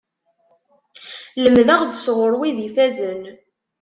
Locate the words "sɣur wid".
2.03-2.57